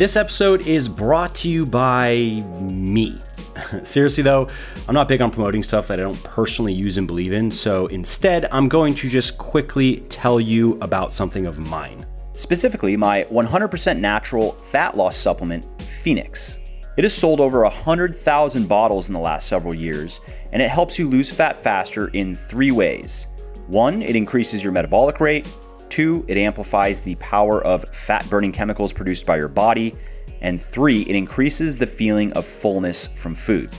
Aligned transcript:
this 0.00 0.16
episode 0.16 0.66
is 0.66 0.88
brought 0.88 1.34
to 1.34 1.50
you 1.50 1.66
by 1.66 2.42
me. 2.58 3.20
Seriously, 3.82 4.22
though, 4.22 4.48
I'm 4.88 4.94
not 4.94 5.08
big 5.08 5.20
on 5.20 5.30
promoting 5.30 5.62
stuff 5.62 5.88
that 5.88 6.00
I 6.00 6.04
don't 6.04 6.24
personally 6.24 6.72
use 6.72 6.96
and 6.96 7.06
believe 7.06 7.34
in, 7.34 7.50
so 7.50 7.86
instead, 7.88 8.48
I'm 8.50 8.66
going 8.66 8.94
to 8.94 9.10
just 9.10 9.36
quickly 9.36 9.96
tell 10.08 10.40
you 10.40 10.78
about 10.80 11.12
something 11.12 11.44
of 11.44 11.58
mine. 11.58 12.06
Specifically, 12.32 12.96
my 12.96 13.24
100% 13.24 13.98
natural 13.98 14.52
fat 14.52 14.96
loss 14.96 15.18
supplement, 15.18 15.66
Phoenix. 15.82 16.58
It 16.96 17.04
has 17.04 17.12
sold 17.12 17.38
over 17.38 17.62
100,000 17.64 18.66
bottles 18.66 19.08
in 19.08 19.12
the 19.12 19.20
last 19.20 19.48
several 19.48 19.74
years, 19.74 20.22
and 20.52 20.62
it 20.62 20.70
helps 20.70 20.98
you 20.98 21.10
lose 21.10 21.30
fat 21.30 21.62
faster 21.62 22.08
in 22.08 22.34
three 22.34 22.70
ways. 22.70 23.28
One, 23.66 24.00
it 24.00 24.16
increases 24.16 24.62
your 24.62 24.72
metabolic 24.72 25.20
rate. 25.20 25.46
Two, 25.90 26.24
it 26.28 26.38
amplifies 26.38 27.00
the 27.00 27.16
power 27.16 27.62
of 27.62 27.84
fat 27.92 28.28
burning 28.30 28.52
chemicals 28.52 28.92
produced 28.92 29.26
by 29.26 29.36
your 29.36 29.48
body. 29.48 29.94
And 30.40 30.58
three, 30.58 31.02
it 31.02 31.14
increases 31.14 31.76
the 31.76 31.86
feeling 31.86 32.32
of 32.32 32.46
fullness 32.46 33.08
from 33.08 33.34
food. 33.34 33.70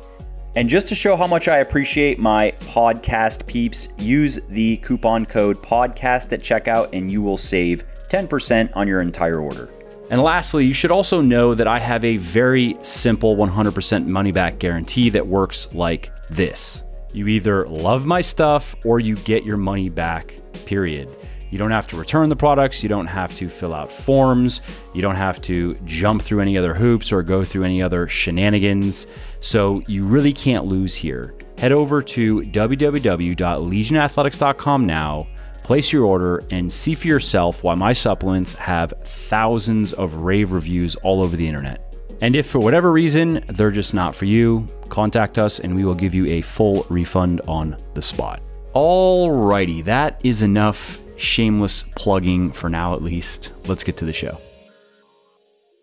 And 0.56 0.68
just 0.68 0.88
to 0.88 0.96
show 0.96 1.16
how 1.16 1.28
much 1.28 1.48
I 1.48 1.58
appreciate 1.60 2.18
my 2.18 2.52
podcast 2.60 3.46
peeps, 3.46 3.90
use 3.98 4.40
the 4.50 4.78
coupon 4.78 5.26
code 5.26 5.62
podcast 5.62 6.34
at 6.34 6.42
checkout 6.42 6.90
and 6.92 7.12
you 7.12 7.22
will 7.22 7.38
save 7.38 7.84
10% 8.10 8.76
on 8.76 8.88
your 8.88 9.02
entire 9.02 9.40
order. 9.40 9.70
And 10.10 10.24
lastly, 10.24 10.66
you 10.66 10.74
should 10.74 10.90
also 10.90 11.22
know 11.22 11.54
that 11.54 11.68
I 11.68 11.78
have 11.78 12.04
a 12.04 12.18
very 12.18 12.76
simple 12.82 13.36
100% 13.36 14.08
money 14.08 14.32
back 14.32 14.58
guarantee 14.58 15.10
that 15.12 15.26
works 15.26 15.72
like 15.74 16.12
this. 16.30 16.84
You 17.14 17.28
either 17.28 17.68
love 17.68 18.08
my 18.08 18.22
stuff 18.22 18.76
or 18.84 19.00
you 19.00 19.16
get 19.18 19.44
your 19.44 19.58
money 19.58 19.90
back, 19.90 20.34
period. 20.66 21.16
You 21.50 21.58
don't 21.58 21.72
have 21.72 21.88
to 21.88 21.98
return 21.98 22.30
the 22.30 22.36
products. 22.36 22.84
You 22.84 22.90
don't 22.90 23.08
have 23.08 23.36
to 23.38 23.50
fill 23.50 23.74
out 23.74 23.92
forms. 23.92 24.62
You 24.94 25.02
don't 25.02 25.16
have 25.16 25.42
to 25.44 25.74
jump 25.86 26.22
through 26.22 26.42
any 26.42 26.58
other 26.58 26.74
hoops 26.74 27.12
or 27.12 27.24
go 27.24 27.44
through 27.44 27.64
any 27.64 27.82
other 27.82 28.08
shenanigans. 28.08 29.08
So 29.42 29.82
you 29.88 30.04
really 30.04 30.34
can't 30.34 30.66
lose 30.66 30.96
here. 30.96 31.34
Head 31.58 31.72
over 31.72 32.04
to 32.04 32.42
www.legionathletics.com 32.42 34.86
now, 34.86 35.28
place 35.64 35.92
your 35.92 36.06
order, 36.06 36.44
and 36.52 36.72
see 36.72 36.94
for 36.96 37.08
yourself 37.08 37.64
why 37.64 37.76
my 37.76 37.94
supplements 37.94 38.54
have 38.54 38.94
thousands 39.04 39.94
of 39.94 40.16
rave 40.16 40.52
reviews 40.52 40.96
all 40.98 41.22
over 41.22 41.36
the 41.36 41.48
internet. 41.48 41.86
And 42.22 42.36
if 42.36 42.48
for 42.48 42.60
whatever 42.60 42.92
reason 42.92 43.44
they're 43.48 43.72
just 43.72 43.94
not 43.94 44.14
for 44.14 44.26
you, 44.26 44.68
contact 44.90 45.38
us 45.38 45.60
and 45.60 45.74
we 45.76 45.86
will 45.86 45.96
give 45.96 46.14
you 46.14 46.28
a 46.28 46.42
full 46.42 46.86
refund 46.90 47.42
on 47.48 47.78
the 47.94 48.02
spot. 48.02 48.42
Alrighty, 48.76 49.84
that 49.86 50.20
is 50.24 50.44
enough 50.44 51.02
shameless 51.20 51.84
plugging 51.96 52.52
for 52.52 52.70
now 52.70 52.94
at 52.94 53.02
least. 53.02 53.52
Let's 53.66 53.84
get 53.84 53.98
to 53.98 54.06
the 54.06 54.14
show. 54.14 54.40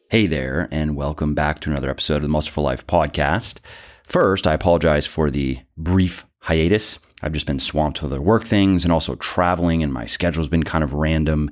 Hey 0.09 0.27
there, 0.27 0.69
and 0.71 0.97
welcome 0.97 1.35
back 1.35 1.61
to 1.61 1.71
another 1.71 1.91
episode 1.91 2.17
of 2.17 2.23
the 2.23 2.29
Muscle 2.29 2.53
for 2.53 2.61
Life 2.63 2.87
podcast. 2.87 3.59
First, 4.05 4.47
I 4.47 4.55
apologize 4.55 5.07
for 5.07 5.31
the 5.31 5.59
brief 5.77 6.25
hiatus. 6.39 7.01
I've 7.23 7.33
just 7.33 7.47
been 7.47 7.59
swamped 7.59 8.03
with 8.03 8.13
other 8.13 8.23
work 8.23 8.45
things 8.45 8.85
and 8.85 8.93
also 8.93 9.17
traveling, 9.17 9.83
and 9.83 9.93
my 9.93 10.07
schedule's 10.07 10.49
been 10.49 10.63
kind 10.63 10.85
of 10.85 10.93
random. 10.93 11.51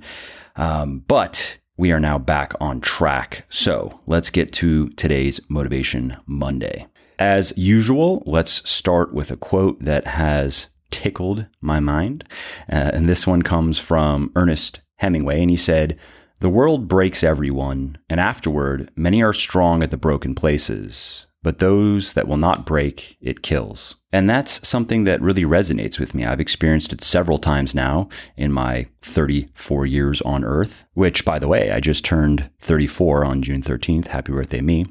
Um, 0.57 1.01
but 1.09 1.59
we 1.77 1.91
are 1.91 1.99
now 1.99 2.19
back 2.19 2.53
on 2.61 2.81
track. 2.81 3.45
So 3.49 4.01
let's 4.07 4.31
get 4.31 4.53
to 4.55 4.89
today's 4.91 5.41
Motivation 5.49 6.17
Monday. 6.27 6.87
As 7.19 7.53
usual, 7.57 8.23
let's 8.25 8.69
start 8.69 9.13
with 9.13 9.31
a 9.31 9.37
quote 9.37 9.81
that 9.81 10.07
has 10.07 10.69
tickled 10.91 11.47
my 11.61 11.81
mind. 11.81 12.25
Uh, 12.71 12.91
and 12.95 13.09
this 13.09 13.27
one 13.27 13.43
comes 13.43 13.79
from 13.79 14.31
Ernest 14.37 14.81
Hemingway, 14.97 15.41
and 15.41 15.51
he 15.51 15.57
said, 15.57 15.99
The 16.41 16.49
world 16.49 16.89
breaks 16.89 17.25
everyone, 17.25 17.99
and 18.09 18.21
afterward, 18.21 18.91
many 18.97 19.23
are 19.23 19.33
strong 19.33 19.83
at 19.83 19.91
the 19.91 19.97
broken 19.97 20.35
places. 20.35 21.27
But 21.45 21.59
those 21.59 22.15
that 22.15 22.27
will 22.27 22.39
not 22.39 22.65
break, 22.65 23.19
it 23.21 23.43
kills. 23.43 23.97
And 24.11 24.31
that's 24.31 24.67
something 24.67 25.05
that 25.05 25.21
really 25.21 25.43
resonates 25.43 25.99
with 25.99 26.15
me. 26.15 26.25
I've 26.25 26.41
experienced 26.41 26.95
it 26.95 27.05
several 27.05 27.37
times 27.37 27.75
now 27.75 28.09
in 28.35 28.51
my 28.51 28.87
34 29.03 29.85
years 29.85 30.23
on 30.23 30.43
Earth, 30.43 30.87
which, 30.95 31.23
by 31.23 31.39
the 31.39 31.49
way, 31.49 31.71
I 31.71 31.81
just 31.81 32.03
turned 32.03 32.49
34 32.61 33.27
on 33.27 33.43
June 33.43 33.61
13th. 33.61 34.07
Happy 34.07 34.33
birthday, 34.33 34.63
me. 34.63 34.87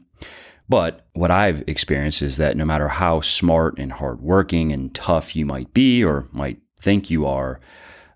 But 0.70 1.06
what 1.14 1.32
I've 1.32 1.64
experienced 1.68 2.22
is 2.22 2.38
that 2.38 2.58
no 2.58 2.66
matter 2.66 2.88
how 2.88 3.22
smart 3.22 3.78
and 3.78 3.92
hardworking 3.92 4.72
and 4.72 4.94
tough 4.94 5.36
you 5.36 5.46
might 5.46 5.74
be 5.74 6.04
or 6.04 6.28
might 6.32 6.60
think 6.80 7.10
you 7.10 7.26
are, 7.26 7.60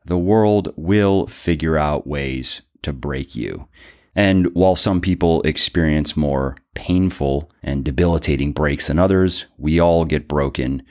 the 0.05 0.17
world 0.17 0.73
will 0.77 1.27
figure 1.27 1.77
out 1.77 2.07
ways 2.07 2.61
to 2.81 2.93
break 2.93 3.35
you. 3.35 3.67
And 4.15 4.47
while 4.55 4.75
some 4.75 5.01
people 5.01 5.41
experience 5.43 6.17
more 6.17 6.57
painful 6.73 7.51
and 7.61 7.83
debilitating 7.83 8.51
breaks 8.51 8.87
than 8.87 8.97
others, 8.97 9.45
we 9.57 9.79
all 9.79 10.05
get 10.05 10.27
broken. 10.27 10.81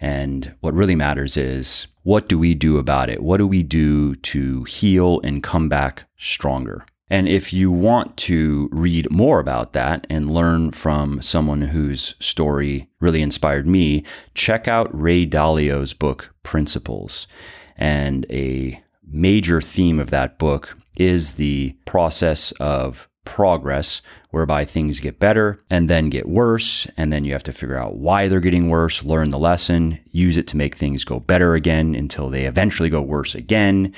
And 0.00 0.54
what 0.60 0.74
really 0.74 0.96
matters 0.96 1.36
is 1.36 1.86
what 2.02 2.28
do 2.28 2.38
we 2.38 2.54
do 2.54 2.78
about 2.78 3.08
it? 3.08 3.22
What 3.22 3.36
do 3.36 3.46
we 3.46 3.62
do 3.62 4.16
to 4.16 4.64
heal 4.64 5.20
and 5.22 5.42
come 5.42 5.68
back 5.68 6.08
stronger? 6.16 6.84
And 7.12 7.28
if 7.28 7.52
you 7.52 7.70
want 7.70 8.16
to 8.16 8.70
read 8.72 9.10
more 9.10 9.38
about 9.38 9.74
that 9.74 10.06
and 10.08 10.30
learn 10.30 10.70
from 10.70 11.20
someone 11.20 11.60
whose 11.60 12.14
story 12.20 12.88
really 13.00 13.20
inspired 13.20 13.66
me, 13.66 14.02
check 14.34 14.66
out 14.66 14.88
Ray 14.98 15.26
Dalio's 15.26 15.92
book, 15.92 16.34
Principles. 16.42 17.26
And 17.76 18.24
a 18.30 18.82
major 19.06 19.60
theme 19.60 20.00
of 20.00 20.08
that 20.08 20.38
book 20.38 20.78
is 20.96 21.32
the 21.32 21.76
process 21.84 22.52
of 22.52 23.10
progress 23.24 24.02
whereby 24.30 24.64
things 24.64 25.00
get 25.00 25.18
better 25.18 25.60
and 25.70 25.88
then 25.88 26.10
get 26.10 26.28
worse. 26.28 26.86
And 26.96 27.12
then 27.12 27.24
you 27.24 27.32
have 27.32 27.42
to 27.44 27.52
figure 27.52 27.78
out 27.78 27.96
why 27.96 28.28
they're 28.28 28.40
getting 28.40 28.68
worse, 28.68 29.04
learn 29.04 29.30
the 29.30 29.38
lesson, 29.38 30.00
use 30.10 30.36
it 30.36 30.46
to 30.48 30.56
make 30.56 30.74
things 30.74 31.04
go 31.04 31.20
better 31.20 31.54
again 31.54 31.94
until 31.94 32.28
they 32.28 32.44
eventually 32.44 32.90
go 32.90 33.00
worse 33.00 33.34
again. 33.34 33.94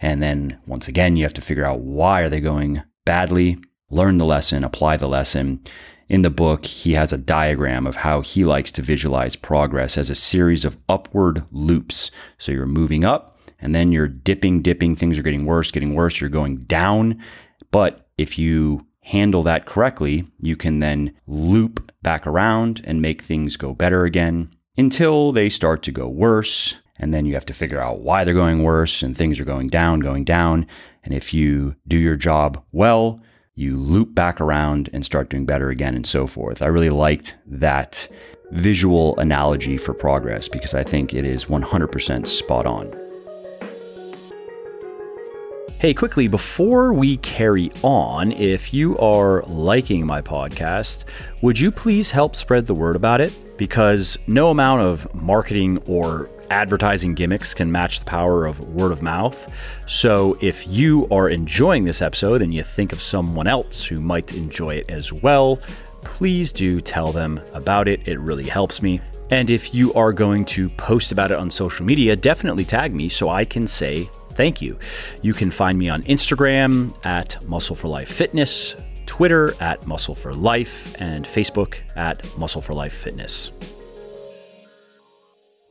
And 0.00 0.22
then 0.22 0.58
once 0.66 0.88
again, 0.88 1.16
you 1.16 1.24
have 1.24 1.34
to 1.34 1.40
figure 1.40 1.64
out 1.64 1.80
why 1.80 2.22
are 2.22 2.28
they 2.28 2.40
going 2.40 2.82
badly, 3.04 3.58
learn 3.90 4.18
the 4.18 4.24
lesson, 4.24 4.64
apply 4.64 4.96
the 4.96 5.08
lesson. 5.08 5.60
In 6.08 6.22
the 6.22 6.30
book, 6.30 6.66
he 6.66 6.92
has 6.92 7.12
a 7.12 7.18
diagram 7.18 7.86
of 7.86 7.96
how 7.96 8.20
he 8.20 8.44
likes 8.44 8.70
to 8.72 8.82
visualize 8.82 9.34
progress 9.34 9.96
as 9.96 10.10
a 10.10 10.14
series 10.14 10.64
of 10.64 10.76
upward 10.88 11.44
loops. 11.50 12.10
So 12.38 12.52
you're 12.52 12.66
moving 12.66 13.04
up 13.04 13.38
and 13.58 13.74
then 13.74 13.92
you're 13.92 14.08
dipping, 14.08 14.60
dipping, 14.60 14.94
things 14.94 15.18
are 15.18 15.22
getting 15.22 15.46
worse, 15.46 15.70
getting 15.70 15.94
worse, 15.94 16.20
you're 16.20 16.28
going 16.28 16.64
down. 16.64 17.22
But 17.70 18.01
if 18.18 18.38
you 18.38 18.86
handle 19.02 19.42
that 19.42 19.66
correctly, 19.66 20.26
you 20.40 20.56
can 20.56 20.78
then 20.78 21.14
loop 21.26 21.92
back 22.02 22.26
around 22.26 22.80
and 22.84 23.02
make 23.02 23.22
things 23.22 23.56
go 23.56 23.74
better 23.74 24.04
again 24.04 24.54
until 24.76 25.32
they 25.32 25.48
start 25.48 25.82
to 25.82 25.92
go 25.92 26.08
worse. 26.08 26.76
And 26.98 27.12
then 27.12 27.26
you 27.26 27.34
have 27.34 27.46
to 27.46 27.54
figure 27.54 27.80
out 27.80 28.00
why 28.00 28.22
they're 28.22 28.34
going 28.34 28.62
worse 28.62 29.02
and 29.02 29.16
things 29.16 29.40
are 29.40 29.44
going 29.44 29.68
down, 29.68 30.00
going 30.00 30.24
down. 30.24 30.66
And 31.02 31.12
if 31.12 31.34
you 31.34 31.74
do 31.88 31.96
your 31.96 32.16
job 32.16 32.62
well, 32.72 33.20
you 33.54 33.76
loop 33.76 34.14
back 34.14 34.40
around 34.40 34.88
and 34.92 35.04
start 35.04 35.28
doing 35.28 35.44
better 35.44 35.68
again 35.68 35.94
and 35.94 36.06
so 36.06 36.26
forth. 36.26 36.62
I 36.62 36.66
really 36.66 36.90
liked 36.90 37.36
that 37.46 38.08
visual 38.52 39.18
analogy 39.18 39.78
for 39.78 39.94
progress 39.94 40.48
because 40.48 40.74
I 40.74 40.84
think 40.84 41.12
it 41.12 41.24
is 41.24 41.46
100% 41.46 42.26
spot 42.26 42.66
on. 42.66 43.01
Hey, 45.82 45.94
quickly, 45.94 46.28
before 46.28 46.92
we 46.92 47.16
carry 47.16 47.72
on, 47.82 48.30
if 48.30 48.72
you 48.72 48.96
are 48.98 49.42
liking 49.48 50.06
my 50.06 50.22
podcast, 50.22 51.06
would 51.40 51.58
you 51.58 51.72
please 51.72 52.08
help 52.08 52.36
spread 52.36 52.68
the 52.68 52.72
word 52.72 52.94
about 52.94 53.20
it? 53.20 53.36
Because 53.58 54.16
no 54.28 54.50
amount 54.50 54.82
of 54.82 55.12
marketing 55.12 55.78
or 55.78 56.30
advertising 56.50 57.14
gimmicks 57.14 57.52
can 57.52 57.72
match 57.72 57.98
the 57.98 58.04
power 58.04 58.46
of 58.46 58.60
word 58.60 58.92
of 58.92 59.02
mouth. 59.02 59.52
So 59.88 60.38
if 60.40 60.68
you 60.68 61.08
are 61.10 61.28
enjoying 61.28 61.82
this 61.82 62.00
episode 62.00 62.42
and 62.42 62.54
you 62.54 62.62
think 62.62 62.92
of 62.92 63.02
someone 63.02 63.48
else 63.48 63.84
who 63.84 64.00
might 64.00 64.34
enjoy 64.34 64.76
it 64.76 64.88
as 64.88 65.12
well, 65.12 65.58
please 66.02 66.52
do 66.52 66.80
tell 66.80 67.10
them 67.10 67.40
about 67.54 67.88
it. 67.88 68.06
It 68.06 68.20
really 68.20 68.46
helps 68.46 68.82
me. 68.82 69.00
And 69.32 69.50
if 69.50 69.74
you 69.74 69.92
are 69.94 70.12
going 70.12 70.44
to 70.44 70.68
post 70.68 71.10
about 71.10 71.32
it 71.32 71.38
on 71.38 71.50
social 71.50 71.84
media, 71.84 72.14
definitely 72.14 72.66
tag 72.66 72.94
me 72.94 73.08
so 73.08 73.30
I 73.30 73.44
can 73.44 73.66
say 73.66 74.08
thank 74.34 74.60
you. 74.62 74.78
You 75.22 75.34
can 75.34 75.50
find 75.50 75.78
me 75.78 75.88
on 75.88 76.02
Instagram 76.04 76.94
at 77.04 77.42
Muscle 77.48 77.76
for 77.76 77.88
Life 77.88 78.08
Fitness, 78.08 78.74
Twitter 79.06 79.54
at 79.60 79.86
Muscle 79.86 80.14
for 80.14 80.34
Life, 80.34 80.94
and 80.98 81.26
Facebook 81.26 81.78
at 81.96 82.38
Muscle 82.38 82.62
for 82.62 82.74
Life 82.74 82.94
Fitness. 82.94 83.52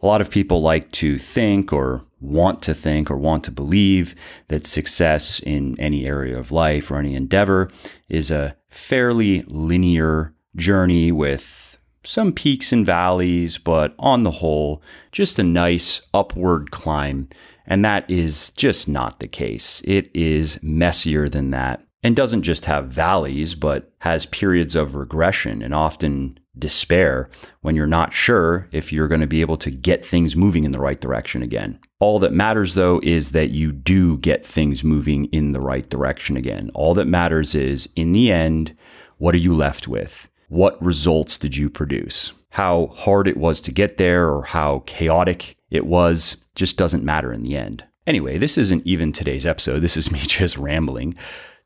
A 0.01 0.05
lot 0.07 0.21
of 0.21 0.31
people 0.31 0.61
like 0.61 0.91
to 0.93 1.19
think 1.19 1.71
or 1.71 2.05
want 2.19 2.61
to 2.63 2.73
think 2.73 3.11
or 3.11 3.17
want 3.17 3.43
to 3.43 3.51
believe 3.51 4.15
that 4.47 4.65
success 4.65 5.39
in 5.39 5.79
any 5.79 6.05
area 6.05 6.37
of 6.37 6.51
life 6.51 6.89
or 6.89 6.97
any 6.97 7.15
endeavor 7.15 7.69
is 8.09 8.31
a 8.31 8.55
fairly 8.67 9.43
linear 9.43 10.33
journey 10.55 11.11
with 11.11 11.77
some 12.03 12.33
peaks 12.33 12.71
and 12.71 12.85
valleys, 12.85 13.57
but 13.57 13.93
on 13.99 14.23
the 14.23 14.31
whole, 14.31 14.81
just 15.11 15.37
a 15.37 15.43
nice 15.43 16.01
upward 16.13 16.71
climb. 16.71 17.29
And 17.65 17.85
that 17.85 18.09
is 18.09 18.51
just 18.51 18.87
not 18.89 19.19
the 19.19 19.27
case. 19.27 19.81
It 19.85 20.09
is 20.13 20.61
messier 20.63 21.29
than 21.29 21.51
that 21.51 21.85
and 22.03 22.15
doesn't 22.15 22.41
just 22.41 22.65
have 22.65 22.87
valleys, 22.87 23.55
but 23.55 23.91
has 23.99 24.25
periods 24.25 24.75
of 24.75 24.95
regression 24.95 25.61
and 25.61 25.73
often 25.73 26.39
despair 26.57 27.29
when 27.61 27.75
you're 27.75 27.87
not 27.87 28.13
sure 28.13 28.67
if 28.71 28.91
you're 28.91 29.07
going 29.07 29.21
to 29.21 29.27
be 29.27 29.41
able 29.41 29.57
to 29.57 29.71
get 29.71 30.03
things 30.03 30.35
moving 30.35 30.63
in 30.63 30.71
the 30.71 30.79
right 30.79 30.99
direction 30.99 31.41
again. 31.41 31.79
All 31.99 32.19
that 32.19 32.33
matters, 32.33 32.73
though, 32.73 32.99
is 33.03 33.31
that 33.31 33.51
you 33.51 33.71
do 33.71 34.17
get 34.17 34.45
things 34.45 34.83
moving 34.83 35.25
in 35.25 35.51
the 35.51 35.61
right 35.61 35.87
direction 35.89 36.35
again. 36.35 36.71
All 36.73 36.93
that 36.95 37.05
matters 37.05 37.55
is, 37.55 37.87
in 37.95 38.11
the 38.11 38.31
end, 38.31 38.75
what 39.17 39.35
are 39.35 39.39
you 39.39 39.55
left 39.55 39.87
with? 39.87 40.27
What 40.49 40.81
results 40.83 41.37
did 41.37 41.55
you 41.55 41.69
produce? 41.69 42.33
How 42.51 42.87
hard 42.87 43.27
it 43.27 43.37
was 43.37 43.61
to 43.61 43.71
get 43.71 43.97
there 43.97 44.29
or 44.29 44.43
how 44.43 44.83
chaotic 44.85 45.57
it 45.69 45.85
was 45.85 46.37
just 46.55 46.77
doesn't 46.77 47.03
matter 47.03 47.31
in 47.31 47.43
the 47.43 47.55
end. 47.55 47.85
Anyway, 48.05 48.37
this 48.37 48.57
isn't 48.57 48.85
even 48.85 49.11
today's 49.11 49.45
episode. 49.45 49.79
This 49.79 49.97
is 49.97 50.11
me 50.11 50.19
just 50.19 50.57
rambling. 50.57 51.15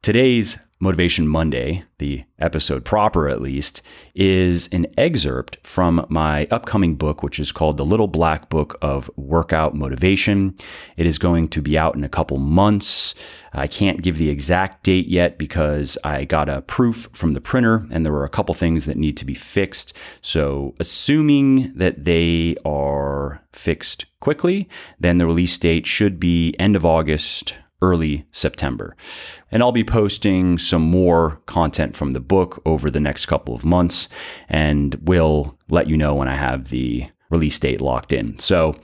Today's 0.06 0.60
Motivation 0.80 1.28
Monday, 1.28 1.84
the 1.98 2.26
episode 2.38 2.86
proper 2.86 3.28
at 3.28 3.42
least, 3.42 3.82
is 4.14 4.70
an 4.72 4.86
excerpt 5.00 5.58
from 5.66 6.06
my 6.10 6.48
upcoming 6.52 6.94
book, 6.94 7.24
which 7.24 7.40
is 7.40 7.52
called 7.52 7.78
The 7.78 7.86
Little 7.86 8.06
Black 8.06 8.48
Book 8.48 8.78
of 8.84 9.10
Workout 9.16 9.74
Motivation. 9.74 10.56
It 10.96 11.08
is 11.08 11.18
going 11.18 11.48
to 11.48 11.60
be 11.60 11.76
out 11.76 11.96
in 11.96 12.04
a 12.04 12.08
couple 12.08 12.38
months. 12.38 13.16
I 13.52 13.66
can't 13.66 14.04
give 14.04 14.20
the 14.20 14.30
exact 14.30 14.84
date 14.84 15.08
yet 15.08 15.40
because 15.40 15.98
I 16.04 16.24
got 16.24 16.50
a 16.50 16.62
proof 16.62 17.10
from 17.14 17.32
the 17.32 17.42
printer 17.42 17.88
and 17.90 18.06
there 18.06 18.14
were 18.14 18.26
a 18.26 18.30
couple 18.30 18.54
things 18.54 18.86
that 18.86 18.98
need 18.98 19.18
to 19.18 19.26
be 19.26 19.34
fixed. 19.34 19.92
So, 20.22 20.76
assuming 20.80 21.74
that 21.76 22.06
they 22.06 22.58
are 22.64 23.42
fixed 23.52 24.06
quickly, 24.20 24.70
then 25.00 25.18
the 25.18 25.26
release 25.26 25.58
date 25.58 25.88
should 25.88 26.20
be 26.20 26.54
end 26.60 26.76
of 26.76 26.86
August 26.86 27.56
early 27.82 28.26
September. 28.32 28.96
And 29.52 29.62
I'll 29.62 29.72
be 29.72 29.84
posting 29.84 30.58
some 30.58 30.82
more 30.82 31.42
content 31.46 31.96
from 31.96 32.12
the 32.12 32.20
book 32.20 32.62
over 32.66 32.90
the 32.90 33.00
next 33.00 33.26
couple 33.26 33.56
of 33.56 33.66
months, 33.66 34.10
and 34.50 34.96
will 35.02 35.58
let 35.70 35.88
you 35.88 35.98
know 35.98 36.16
when 36.16 36.28
I 36.28 36.36
have 36.36 36.70
the 36.70 37.08
release 37.30 37.60
date 37.60 37.82
locked 37.82 38.12
in. 38.12 38.40
So, 38.40 38.76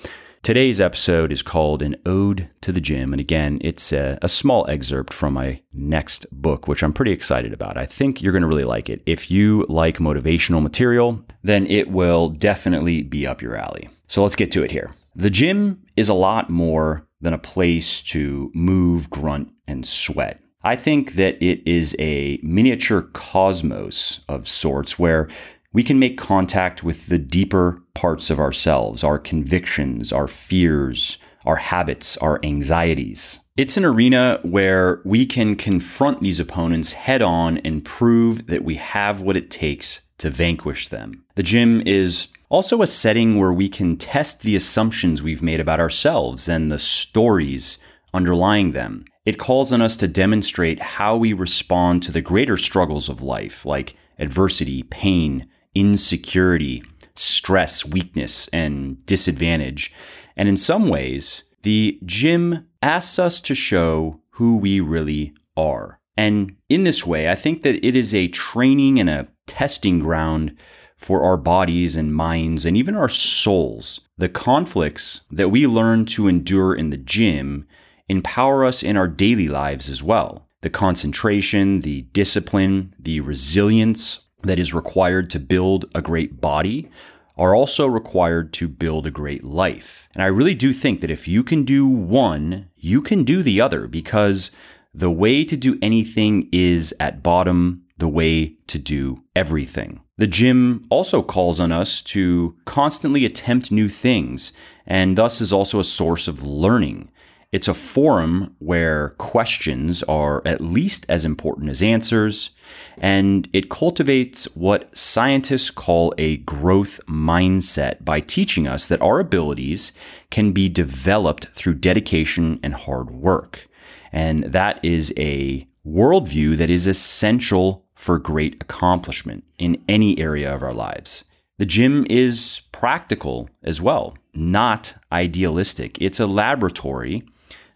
Today's 0.44 0.82
episode 0.82 1.32
is 1.32 1.44
called 1.44 1.84
An 1.84 1.96
Ode 2.04 2.50
to 2.62 2.72
the 2.72 2.82
Gym. 2.82 3.14
And 3.14 3.20
again, 3.20 3.60
it's 3.62 3.94
a, 3.94 4.18
a, 4.24 4.28
small 4.28 4.66
excerpt 4.68 5.14
from 5.14 5.36
my 5.36 5.62
next 5.72 6.26
book, 6.32 6.68
which 6.68 6.82
I'm 6.82 6.94
pretty 6.94 7.12
excited 7.12 7.54
about. 7.54 7.78
I 7.78 7.86
think 7.86 8.24
you're 8.24 8.32
going 8.32 8.42
to 8.42 8.48
really 8.48 8.64
like 8.64 8.90
it. 8.90 9.04
If 9.06 9.30
you 9.30 9.68
like 9.70 10.00
motivational 10.00 10.64
material, 10.64 11.24
then 11.44 11.68
it 11.68 11.92
will 11.92 12.30
definitely 12.30 13.04
be 13.04 13.28
up 13.28 13.44
your 13.44 13.56
alley. 13.56 13.88
So 14.08 14.24
let's 14.24 14.36
get 14.36 14.52
to 14.54 14.64
it 14.64 14.72
here. 14.72 14.96
The 15.16 15.30
gym 15.30 15.84
is 15.96 16.10
a 16.10 16.16
lot 16.16 16.50
more 16.50 17.08
than 17.22 17.34
a 17.34 17.38
place 17.38 18.02
to 18.02 18.52
move, 18.54 19.10
grunt, 19.10 19.52
and 19.68 19.86
sweat. 19.86 20.40
I 20.64 20.76
think 20.76 21.14
that 21.14 21.42
it 21.42 21.66
is 21.66 21.96
a 21.98 22.40
miniature 22.44 23.02
cosmos 23.02 24.24
of 24.28 24.48
sorts 24.48 25.00
where 25.00 25.28
we 25.74 25.84
can 25.84 26.00
make 26.00 26.18
contact 26.18 26.84
with 26.84 27.08
the 27.08 27.18
deeper 27.18 27.82
parts 27.94 28.30
of 28.30 28.40
ourselves, 28.40 29.04
our 29.04 29.18
convictions, 29.18 30.12
our 30.12 30.28
fears, 30.28 31.18
our 31.46 31.56
habits, 31.56 32.18
our 32.18 32.40
anxieties. 32.44 33.40
It's 33.58 33.78
an 33.78 33.86
arena 33.86 34.40
where 34.44 35.02
we 35.06 35.26
can 35.26 35.56
confront 35.56 36.22
these 36.22 36.40
opponents 36.40 36.94
head 36.94 37.22
on 37.22 37.58
and 37.60 37.84
prove 37.84 38.48
that 38.48 38.64
we 38.64 38.76
have 38.76 39.22
what 39.22 39.38
it 39.38 39.50
takes 39.50 40.04
to 40.20 40.30
vanquish 40.30 40.90
them. 40.90 41.24
The 41.36 41.44
gym 41.44 41.82
is 41.86 42.32
also 42.52 42.82
a 42.82 42.88
setting 42.88 43.40
where 43.40 43.54
we 43.54 43.70
can 43.70 43.96
test 43.96 44.42
the 44.42 44.58
assumptions 44.58 45.22
we've 45.22 45.42
made 45.42 45.62
about 45.62 45.80
ourselves 45.80 46.50
and 46.50 46.70
the 46.70 46.78
stories 46.78 47.78
underlying 48.14 48.74
them. 48.74 49.06
It 49.26 49.40
calls 49.40 49.72
on 49.72 49.82
us 49.82 49.96
to 49.98 50.08
demonstrate 50.10 50.82
how 50.82 51.16
we 51.16 51.32
respond 51.32 52.04
to 52.04 52.12
the 52.12 52.20
greater 52.20 52.58
struggles 52.58 53.08
of 53.08 53.22
life, 53.22 53.66
like 53.66 53.96
adversity, 54.20 54.84
pain, 54.84 55.48
insecurity, 55.74 56.84
stress, 57.16 57.86
weakness, 57.86 58.50
and 58.50 59.04
disadvantage. 59.06 59.94
And 60.36 60.50
in 60.50 60.58
some 60.58 60.90
ways, 60.90 61.46
the 61.62 62.00
gym 62.04 62.68
asks 62.82 63.18
us 63.18 63.40
to 63.42 63.56
show 63.56 64.20
who 64.32 64.58
we 64.58 64.82
really 64.82 65.34
are. 65.56 66.02
And 66.18 66.58
in 66.68 66.84
this 66.84 67.08
way, 67.08 67.30
I 67.30 67.36
think 67.36 67.64
that 67.64 67.86
it 67.86 67.96
is 67.96 68.14
a 68.14 68.28
training 68.28 69.00
and 69.00 69.10
a 69.10 69.30
testing 69.48 70.00
ground 70.00 70.58
for 71.02 71.24
our 71.24 71.36
bodies 71.36 71.96
and 71.96 72.14
minds 72.14 72.64
and 72.64 72.78
even 72.78 72.96
our 72.96 73.10
souls. 73.10 74.02
The 74.20 74.30
conflicts 74.30 75.22
that 75.32 75.50
we 75.50 75.66
learn 75.66 76.06
to 76.06 76.28
endure 76.28 76.76
in 76.76 76.92
the 76.92 76.98
gym 76.98 77.66
empower 78.08 78.64
us 78.64 78.84
in 78.84 78.96
our 78.96 79.08
daily 79.08 79.48
lives 79.48 79.90
as 79.90 80.04
well. 80.04 80.48
The 80.62 80.70
concentration, 80.70 81.82
the 81.82 82.04
discipline, 82.14 82.94
the 83.00 83.20
resilience 83.20 84.28
that 84.44 84.60
is 84.60 84.76
required 84.76 85.32
to 85.32 85.40
build 85.40 85.86
a 85.96 86.04
great 86.04 86.40
body 86.40 86.88
are 87.36 87.56
also 87.56 87.88
required 87.88 88.54
to 88.54 88.68
build 88.68 89.08
a 89.08 89.12
great 89.12 89.44
life. 89.44 90.08
And 90.14 90.22
I 90.22 90.28
really 90.28 90.54
do 90.54 90.72
think 90.72 91.02
that 91.02 91.10
if 91.10 91.28
you 91.28 91.44
can 91.44 91.64
do 91.64 91.88
one, 91.88 92.70
you 92.76 93.02
can 93.02 93.24
do 93.24 93.42
the 93.42 93.60
other 93.60 93.88
because 93.88 94.52
the 94.94 95.10
way 95.10 95.46
to 95.46 95.58
do 95.58 95.80
anything 95.82 96.48
is 96.52 96.94
at 97.00 97.24
bottom 97.24 97.86
the 98.02 98.08
way 98.08 98.58
to 98.66 98.80
do 98.80 99.24
everything. 99.36 100.02
The 100.18 100.28
gym 100.28 100.86
also 100.90 101.22
calls 101.22 101.60
on 101.60 101.72
us 101.72 102.02
to 102.16 102.56
constantly 102.66 103.26
attempt 103.26 103.72
new 103.72 103.88
things 103.88 104.52
and 104.88 105.18
thus 105.18 105.40
is 105.40 105.54
also 105.54 105.80
a 105.80 105.84
source 105.84 106.28
of 106.28 106.44
learning. 106.44 107.12
It's 107.52 107.68
a 107.68 107.76
forum 107.76 108.56
where 108.58 109.10
questions 109.18 110.02
are 110.04 110.42
at 110.46 110.62
least 110.62 111.06
as 111.10 111.26
important 111.26 111.70
as 111.70 111.84
answers, 111.84 112.52
and 112.98 113.48
it 113.54 113.70
cultivates 113.70 114.46
what 114.56 114.98
scientists 114.98 115.70
call 115.70 116.14
a 116.18 116.38
growth 116.38 117.02
mindset 117.08 118.04
by 118.04 118.20
teaching 118.20 118.68
us 118.68 118.88
that 118.88 119.02
our 119.02 119.20
abilities 119.20 119.92
can 120.32 120.54
be 120.54 120.70
developed 120.70 121.50
through 121.50 121.76
dedication 121.76 122.60
and 122.64 122.74
hard 122.74 123.12
work. 123.12 123.68
And 124.12 124.46
that 124.46 124.84
is 124.84 125.14
a 125.18 125.68
worldview 125.86 126.58
that 126.58 126.70
is 126.70 126.88
essential 126.88 127.86
for 128.02 128.18
great 128.18 128.56
accomplishment 128.60 129.44
in 129.60 129.80
any 129.88 130.18
area 130.18 130.52
of 130.52 130.64
our 130.64 130.74
lives. 130.74 131.24
The 131.60 131.68
gym 131.68 132.08
is 132.10 132.62
practical 132.72 133.48
as 133.62 133.80
well, 133.80 134.18
not 134.34 134.96
idealistic. 135.12 136.02
It's 136.02 136.20
a 136.20 136.26
laboratory 136.26 137.22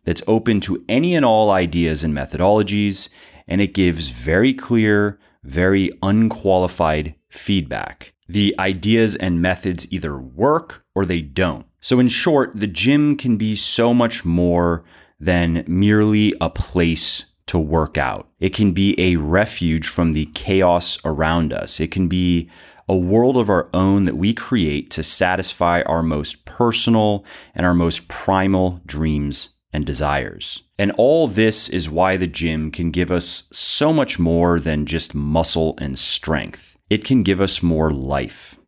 that's 0.03 0.23
open 0.25 0.61
to 0.61 0.83
any 0.89 1.13
and 1.13 1.23
all 1.23 1.51
ideas 1.51 2.03
and 2.03 2.11
methodologies, 2.11 3.07
and 3.47 3.61
it 3.61 3.75
gives 3.75 4.09
very 4.09 4.51
clear, 4.51 5.19
very 5.43 5.91
unqualified 6.01 7.13
feedback. 7.29 8.15
The 8.27 8.55
ideas 8.57 9.15
and 9.15 9.43
methods 9.43 9.85
either 9.93 10.17
work 10.17 10.83
or 10.95 11.05
they 11.05 11.21
don't. 11.21 11.67
So, 11.81 11.99
in 11.99 12.07
short, 12.07 12.53
the 12.55 12.65
gym 12.65 13.15
can 13.15 13.37
be 13.37 13.55
so 13.55 13.93
much 13.93 14.25
more 14.25 14.83
than 15.19 15.63
merely 15.67 16.33
a 16.41 16.49
place 16.49 17.25
to 17.47 17.59
work 17.59 17.97
out. 17.97 18.27
It 18.39 18.53
can 18.53 18.71
be 18.71 18.95
a 18.99 19.17
refuge 19.17 19.87
from 19.87 20.13
the 20.13 20.25
chaos 20.33 20.97
around 21.05 21.53
us. 21.53 21.79
It 21.79 21.91
can 21.91 22.07
be 22.07 22.49
a 22.87 22.95
world 22.95 23.37
of 23.37 23.49
our 23.49 23.69
own 23.73 24.03
that 24.03 24.17
we 24.17 24.33
create 24.33 24.91
to 24.91 25.03
satisfy 25.03 25.81
our 25.83 26.03
most 26.03 26.45
personal 26.45 27.25
and 27.53 27.65
our 27.65 27.73
most 27.73 28.07
primal 28.07 28.79
dreams 28.85 29.49
and 29.73 29.85
desires. 29.85 30.63
And 30.77 30.91
all 30.91 31.27
this 31.27 31.69
is 31.69 31.89
why 31.89 32.17
the 32.17 32.27
gym 32.27 32.71
can 32.71 32.91
give 32.91 33.11
us 33.11 33.47
so 33.51 33.91
much 33.91 34.19
more 34.19 34.59
than 34.59 34.85
just 34.85 35.15
muscle 35.15 35.75
and 35.79 35.97
strength. 35.97 36.77
It 36.89 37.03
can 37.03 37.23
give 37.23 37.41
us 37.41 37.63
more 37.63 37.91
life. 37.91 38.59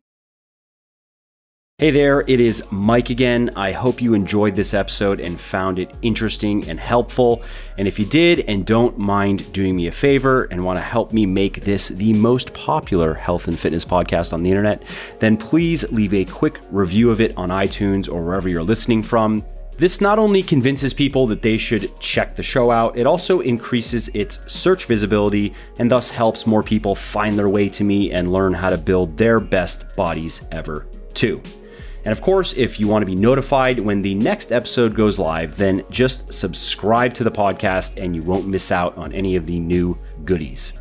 Hey 1.80 1.92
there, 1.92 2.24
it 2.26 2.40
is 2.40 2.64
Mike 2.72 3.10
again. 3.10 3.52
I 3.54 3.70
hope 3.70 4.02
you 4.02 4.12
enjoyed 4.12 4.56
this 4.56 4.74
episode 4.74 5.20
and 5.20 5.40
found 5.40 5.78
it 5.78 5.94
interesting 6.02 6.68
and 6.68 6.80
helpful. 6.80 7.40
And 7.76 7.86
if 7.86 8.00
you 8.00 8.04
did 8.04 8.40
and 8.48 8.66
don't 8.66 8.98
mind 8.98 9.52
doing 9.52 9.76
me 9.76 9.86
a 9.86 9.92
favor 9.92 10.48
and 10.50 10.64
want 10.64 10.76
to 10.78 10.82
help 10.82 11.12
me 11.12 11.24
make 11.24 11.60
this 11.60 11.86
the 11.86 12.14
most 12.14 12.52
popular 12.52 13.14
health 13.14 13.46
and 13.46 13.56
fitness 13.56 13.84
podcast 13.84 14.32
on 14.32 14.42
the 14.42 14.50
internet, 14.50 14.82
then 15.20 15.36
please 15.36 15.88
leave 15.92 16.14
a 16.14 16.24
quick 16.24 16.58
review 16.72 17.12
of 17.12 17.20
it 17.20 17.32
on 17.36 17.50
iTunes 17.50 18.12
or 18.12 18.24
wherever 18.24 18.48
you're 18.48 18.60
listening 18.64 19.00
from. 19.00 19.44
This 19.76 20.00
not 20.00 20.18
only 20.18 20.42
convinces 20.42 20.92
people 20.92 21.28
that 21.28 21.42
they 21.42 21.56
should 21.56 21.96
check 22.00 22.34
the 22.34 22.42
show 22.42 22.72
out, 22.72 22.98
it 22.98 23.06
also 23.06 23.38
increases 23.38 24.08
its 24.14 24.40
search 24.52 24.86
visibility 24.86 25.54
and 25.78 25.88
thus 25.88 26.10
helps 26.10 26.44
more 26.44 26.64
people 26.64 26.96
find 26.96 27.38
their 27.38 27.48
way 27.48 27.68
to 27.68 27.84
me 27.84 28.10
and 28.10 28.32
learn 28.32 28.52
how 28.52 28.68
to 28.68 28.76
build 28.76 29.16
their 29.16 29.38
best 29.38 29.94
bodies 29.94 30.44
ever, 30.50 30.88
too. 31.14 31.40
And 32.08 32.12
of 32.16 32.22
course, 32.22 32.54
if 32.54 32.80
you 32.80 32.88
want 32.88 33.02
to 33.02 33.06
be 33.06 33.14
notified 33.14 33.78
when 33.78 34.00
the 34.00 34.14
next 34.14 34.50
episode 34.50 34.94
goes 34.94 35.18
live, 35.18 35.58
then 35.58 35.84
just 35.90 36.32
subscribe 36.32 37.12
to 37.12 37.22
the 37.22 37.30
podcast 37.30 38.02
and 38.02 38.16
you 38.16 38.22
won't 38.22 38.46
miss 38.46 38.72
out 38.72 38.96
on 38.96 39.12
any 39.12 39.36
of 39.36 39.44
the 39.44 39.60
new 39.60 39.98
goodies. 40.24 40.72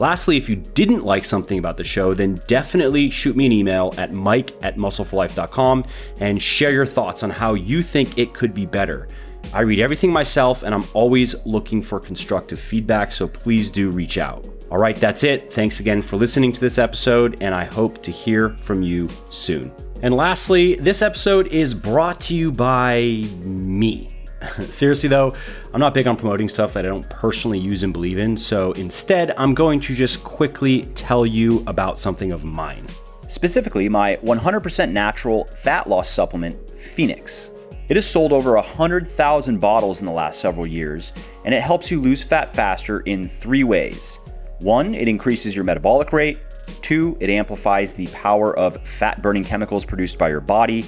Lastly, 0.00 0.36
if 0.36 0.50
you 0.50 0.56
didn't 0.56 1.02
like 1.02 1.24
something 1.24 1.58
about 1.58 1.78
the 1.78 1.84
show, 1.84 2.12
then 2.12 2.38
definitely 2.46 3.08
shoot 3.08 3.36
me 3.36 3.46
an 3.46 3.52
email 3.52 3.94
at 3.96 4.12
mike 4.12 4.52
at 4.62 4.76
muscleforlife.com 4.76 5.86
and 6.20 6.42
share 6.42 6.72
your 6.72 6.84
thoughts 6.84 7.22
on 7.22 7.30
how 7.30 7.54
you 7.54 7.80
think 7.80 8.18
it 8.18 8.34
could 8.34 8.52
be 8.52 8.66
better. 8.66 9.08
I 9.54 9.62
read 9.62 9.80
everything 9.80 10.12
myself 10.12 10.62
and 10.62 10.74
I'm 10.74 10.84
always 10.92 11.46
looking 11.46 11.80
for 11.80 11.98
constructive 11.98 12.60
feedback, 12.60 13.12
so 13.12 13.26
please 13.26 13.70
do 13.70 13.88
reach 13.88 14.18
out. 14.18 14.46
All 14.70 14.76
right, 14.76 14.96
that's 14.96 15.24
it. 15.24 15.50
Thanks 15.50 15.80
again 15.80 16.02
for 16.02 16.18
listening 16.18 16.52
to 16.52 16.60
this 16.60 16.76
episode, 16.76 17.38
and 17.40 17.54
I 17.54 17.64
hope 17.64 18.02
to 18.02 18.10
hear 18.10 18.50
from 18.58 18.82
you 18.82 19.08
soon. 19.30 19.72
And 20.02 20.14
lastly, 20.14 20.74
this 20.74 21.00
episode 21.00 21.48
is 21.48 21.72
brought 21.72 22.20
to 22.22 22.34
you 22.34 22.52
by 22.52 23.24
me. 23.38 24.10
Seriously, 24.68 25.08
though, 25.08 25.34
I'm 25.72 25.80
not 25.80 25.94
big 25.94 26.06
on 26.06 26.16
promoting 26.16 26.48
stuff 26.48 26.74
that 26.74 26.84
I 26.84 26.88
don't 26.88 27.08
personally 27.08 27.58
use 27.58 27.82
and 27.82 27.92
believe 27.92 28.18
in, 28.18 28.36
so 28.36 28.72
instead, 28.72 29.32
I'm 29.38 29.54
going 29.54 29.80
to 29.80 29.94
just 29.94 30.22
quickly 30.22 30.82
tell 30.94 31.24
you 31.24 31.64
about 31.66 31.98
something 31.98 32.30
of 32.30 32.44
mine. 32.44 32.86
Specifically, 33.28 33.88
my 33.88 34.16
100% 34.16 34.92
natural 34.92 35.46
fat 35.46 35.88
loss 35.88 36.10
supplement, 36.10 36.70
Phoenix. 36.78 37.50
It 37.88 37.96
has 37.96 38.08
sold 38.08 38.32
over 38.32 38.54
100,000 38.54 39.58
bottles 39.60 40.00
in 40.00 40.06
the 40.06 40.12
last 40.12 40.40
several 40.40 40.66
years, 40.66 41.12
and 41.44 41.54
it 41.54 41.62
helps 41.62 41.90
you 41.90 42.00
lose 42.00 42.22
fat 42.22 42.54
faster 42.54 43.00
in 43.00 43.26
three 43.26 43.64
ways. 43.64 44.20
One, 44.58 44.94
it 44.94 45.08
increases 45.08 45.54
your 45.54 45.64
metabolic 45.64 46.12
rate. 46.12 46.38
Two, 46.80 47.16
it 47.20 47.30
amplifies 47.30 47.92
the 47.92 48.06
power 48.08 48.56
of 48.58 48.86
fat 48.86 49.22
burning 49.22 49.44
chemicals 49.44 49.84
produced 49.84 50.18
by 50.18 50.28
your 50.28 50.40
body. 50.40 50.84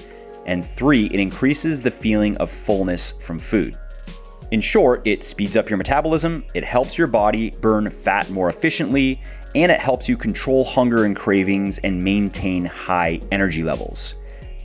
And 0.46 0.64
three, 0.64 1.06
it 1.06 1.20
increases 1.20 1.80
the 1.80 1.90
feeling 1.90 2.36
of 2.38 2.50
fullness 2.50 3.12
from 3.12 3.38
food. 3.38 3.76
In 4.50 4.60
short, 4.60 5.02
it 5.04 5.22
speeds 5.22 5.56
up 5.56 5.68
your 5.68 5.76
metabolism, 5.76 6.44
it 6.54 6.64
helps 6.64 6.96
your 6.96 7.06
body 7.06 7.50
burn 7.50 7.90
fat 7.90 8.30
more 8.30 8.48
efficiently, 8.48 9.20
and 9.54 9.70
it 9.70 9.80
helps 9.80 10.08
you 10.08 10.16
control 10.16 10.64
hunger 10.64 11.04
and 11.04 11.14
cravings 11.14 11.78
and 11.78 12.02
maintain 12.02 12.64
high 12.64 13.20
energy 13.30 13.62
levels. 13.62 14.14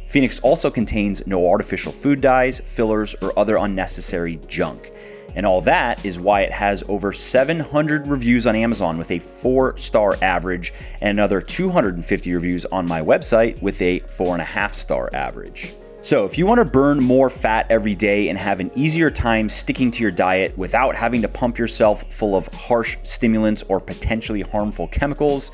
Phoenix 0.07 0.39
also 0.39 0.69
contains 0.69 1.25
no 1.25 1.49
artificial 1.49 1.91
food 1.91 2.21
dyes, 2.21 2.59
fillers, 2.59 3.15
or 3.15 3.37
other 3.37 3.57
unnecessary 3.57 4.39
junk. 4.47 4.91
And 5.35 5.45
all 5.45 5.61
that 5.61 6.03
is 6.05 6.19
why 6.19 6.41
it 6.41 6.51
has 6.51 6.83
over 6.87 7.13
700 7.13 8.07
reviews 8.07 8.47
on 8.47 8.55
Amazon 8.55 8.97
with 8.97 9.11
a 9.11 9.19
four 9.19 9.77
star 9.77 10.17
average, 10.21 10.73
and 11.01 11.09
another 11.09 11.41
250 11.41 12.33
reviews 12.33 12.65
on 12.65 12.87
my 12.87 13.01
website 13.01 13.61
with 13.61 13.81
a 13.81 13.99
four 13.99 14.33
and 14.33 14.41
a 14.41 14.45
half 14.45 14.73
star 14.73 15.09
average. 15.13 15.75
So, 16.01 16.25
if 16.25 16.37
you 16.37 16.45
want 16.45 16.59
to 16.59 16.65
burn 16.65 17.01
more 17.01 17.29
fat 17.29 17.65
every 17.69 17.95
day 17.95 18.27
and 18.27 18.37
have 18.37 18.59
an 18.59 18.69
easier 18.75 19.09
time 19.09 19.47
sticking 19.47 19.89
to 19.91 20.01
your 20.01 20.11
diet 20.11 20.57
without 20.57 20.97
having 20.97 21.21
to 21.21 21.29
pump 21.29 21.57
yourself 21.57 22.03
full 22.11 22.35
of 22.35 22.45
harsh 22.49 22.97
stimulants 23.03 23.63
or 23.69 23.79
potentially 23.79 24.41
harmful 24.41 24.89
chemicals, 24.89 25.53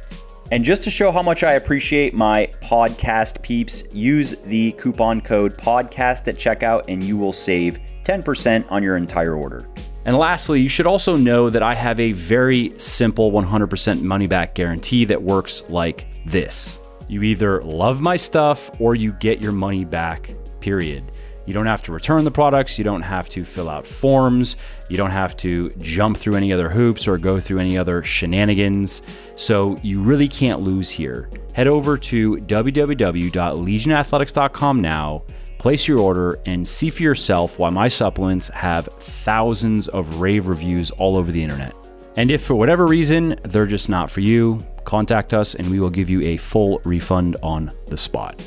And 0.51 0.65
just 0.65 0.83
to 0.85 0.91
show 0.91 1.13
how 1.13 1.23
much 1.23 1.45
I 1.45 1.55
appreciate 1.55 2.15
my 2.15 2.51
podcast 2.63 3.43
peeps, 3.43 3.85
use 3.93 4.35
the 4.47 4.73
coupon 4.73 5.21
code 5.21 5.59
podcast 5.59 6.27
at 6.27 6.37
checkout 6.37 6.85
and 6.89 7.03
you 7.03 7.19
will 7.19 7.35
save 7.35 7.79
10% 8.05 8.65
on 8.71 8.83
your 8.83 8.97
entire 8.97 9.35
order. 9.35 9.69
And 10.07 10.17
lastly, 10.17 10.63
you 10.63 10.71
should 10.71 10.87
also 10.87 11.17
know 11.17 11.51
that 11.51 11.63
I 11.63 11.75
have 11.75 12.01
a 12.01 12.13
very 12.13 12.73
simple 12.79 13.31
100% 13.31 14.01
money 14.01 14.27
back 14.27 14.55
guarantee 14.55 15.05
that 15.05 15.23
works 15.23 15.65
like 15.69 16.07
this. 16.25 16.79
You 17.09 17.23
either 17.23 17.63
love 17.63 18.01
my 18.01 18.17
stuff 18.17 18.71
or 18.81 18.95
you 18.95 19.13
get 19.13 19.41
your 19.41 19.53
money 19.53 19.85
back, 19.85 20.35
period. 20.61 21.13
You 21.49 21.55
don't 21.55 21.65
have 21.65 21.81
to 21.85 21.93
return 21.93 22.25
the 22.25 22.31
products. 22.31 22.77
You 22.77 22.85
don't 22.85 23.01
have 23.01 23.31
to 23.31 23.43
fill 23.43 23.71
out 23.71 23.87
forms. 23.87 24.57
You 24.91 24.99
don't 24.99 25.13
have 25.13 25.35
to 25.39 25.71
jump 25.79 26.19
through 26.19 26.35
any 26.35 26.53
other 26.53 26.69
hoops 26.69 27.09
or 27.09 27.17
go 27.17 27.41
through 27.41 27.61
any 27.61 27.79
other 27.79 28.05
shenanigans. 28.05 29.01
So 29.37 29.79
you 29.83 30.03
really 30.03 30.29
can't 30.29 30.61
lose 30.61 30.91
here. 30.91 31.31
Head 31.55 31.67
over 31.67 31.97
to 31.97 32.37
www.legionathletics.com 32.37 34.81
now, 34.83 35.23
place 35.57 35.89
your 35.89 36.01
order, 36.01 36.39
and 36.45 36.69
see 36.69 36.91
for 36.91 37.03
yourself 37.03 37.59
why 37.59 37.71
my 37.71 37.89
supplements 37.89 38.49
have 38.49 38.91
thousands 39.01 39.89
of 39.89 40.21
rave 40.21 40.49
reviews 40.49 40.91
all 40.91 41.17
over 41.17 41.33
the 41.33 41.43
internet. 41.43 41.75
And 42.17 42.31
if 42.31 42.43
for 42.43 42.57
whatever 42.57 42.87
reason 42.87 43.41
they're 43.45 43.65
just 43.65 43.89
not 43.89 44.11
for 44.11 44.21
you, 44.21 44.63
contact 44.85 45.33
us 45.33 45.55
and 45.55 45.71
we 45.71 45.81
will 45.81 45.89
give 45.89 46.11
you 46.11 46.21
a 46.21 46.37
full 46.37 46.83
refund 46.85 47.39
on 47.43 47.73
the 47.87 47.97
spot. 47.97 48.39